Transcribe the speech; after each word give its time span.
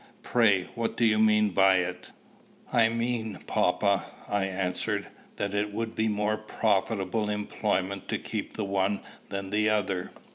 "Pray, 0.23 0.63
what 0.73 0.97
do 0.97 1.05
you 1.05 1.19
mean 1.19 1.51
by 1.51 1.75
it?" 1.77 2.09
"I 2.73 2.89
mean, 2.89 3.37
papa," 3.45 4.03
I 4.27 4.45
answered, 4.45 5.05
"that 5.35 5.53
it 5.53 5.71
would 5.71 5.93
be 5.93 6.07
a 6.07 6.09
more 6.09 6.37
profitable 6.37 7.29
employment 7.29 8.07
to 8.07 8.17
keep 8.17 8.57
the 8.57 8.65
one 8.65 9.01
than 9.29 9.51
the 9.51 9.69
other." 9.69 10.09